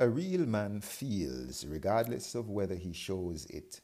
[0.00, 3.80] A real man feels regardless of whether he shows it.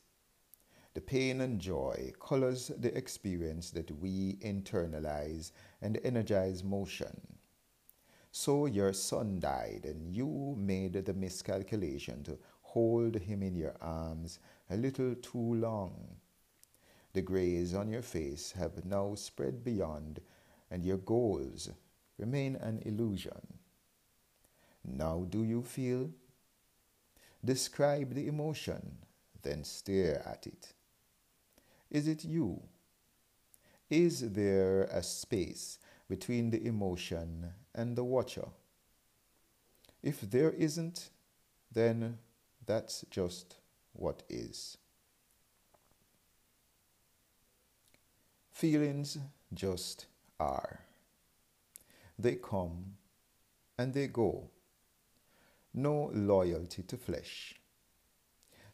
[0.94, 5.50] The pain and joy colors the experience that we internalize
[5.82, 7.21] and energize motion.
[8.30, 14.38] So your son died, and you made the miscalculation to hold him in your arms
[14.71, 16.15] a little too long.
[17.12, 20.20] The grays on your face have now spread beyond,
[20.70, 21.70] and your goals
[22.19, 23.53] remain an illusion.
[24.97, 26.10] Now, do you feel?
[27.45, 28.98] Describe the emotion,
[29.42, 30.73] then stare at it.
[31.91, 32.62] Is it you?
[33.91, 35.78] Is there a space
[36.09, 38.46] between the emotion and the watcher?
[40.02, 41.10] If there isn't,
[41.73, 42.18] then
[42.65, 43.56] that's just
[43.95, 44.79] what is.
[48.52, 49.18] Feelings
[49.52, 50.06] just
[50.38, 50.80] are.
[52.16, 52.95] They come
[53.76, 54.51] and they go.
[55.74, 57.56] No loyalty to flesh.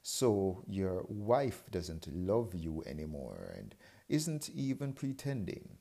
[0.02, 3.74] So your wife doesn't love you anymore and
[4.08, 5.78] isn't even pretending.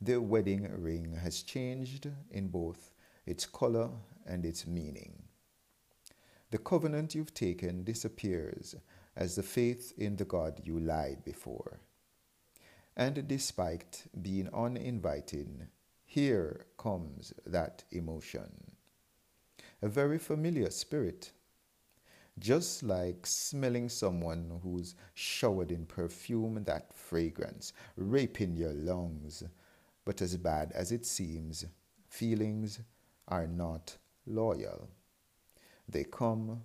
[0.00, 2.92] The wedding ring has changed in both
[3.26, 3.90] its color
[4.26, 5.22] and its meaning.
[6.50, 8.74] The covenant you've taken disappears
[9.16, 11.80] as the faith in the God you lied before.
[12.96, 15.68] And despite being uninvited,
[16.04, 18.71] here comes that emotion.
[19.82, 21.32] A very familiar spirit
[22.38, 29.42] just like smelling someone who's showered in perfume, that fragrance, raping your lungs.
[30.04, 31.66] But as bad as it seems,
[32.08, 32.80] feelings
[33.28, 34.88] are not loyal.
[35.88, 36.62] They come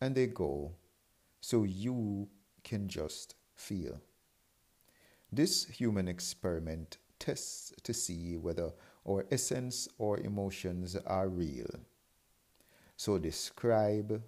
[0.00, 0.72] and they go,
[1.40, 2.28] so you
[2.64, 4.00] can just feel.
[5.30, 8.72] This human experiment tests to see whether
[9.08, 11.66] our essence or emotions are real.
[12.96, 14.22] So describe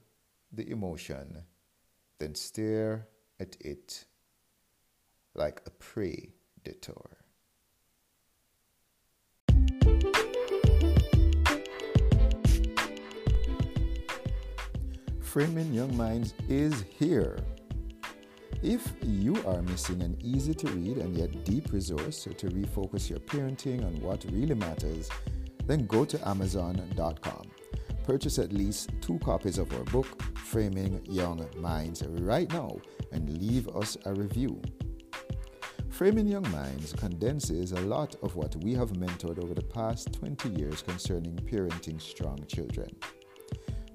[0.52, 1.42] the emotion,
[2.18, 3.08] then stare
[3.40, 4.04] at it
[5.34, 7.18] like a predator.
[15.20, 17.38] Framing Young Minds is here.
[18.62, 23.20] If you are missing an easy to read and yet deep resource to refocus your
[23.20, 25.08] parenting on what really matters,
[25.64, 27.50] then go to Amazon.com.
[28.08, 32.74] Purchase at least two copies of our book, Framing Young Minds, right now
[33.12, 34.62] and leave us a review.
[35.90, 40.48] Framing Young Minds condenses a lot of what we have mentored over the past 20
[40.58, 42.88] years concerning parenting strong children.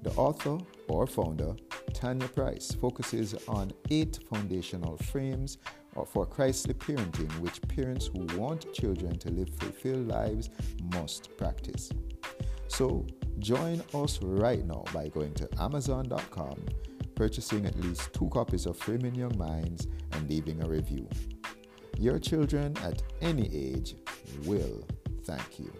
[0.04, 1.56] The author or founder,
[1.92, 5.58] Tanya Price, focuses on eight foundational frames
[6.06, 10.50] for Christly parenting, which parents who want children to live fulfilled lives
[10.92, 11.90] must practice.
[12.68, 13.06] So,
[13.38, 16.64] join us right now by going to Amazon.com,
[17.14, 21.08] purchasing at least two copies of Framing Young Minds, and leaving a review.
[21.98, 23.94] Your children at any age
[24.44, 24.86] will
[25.24, 25.72] thank you.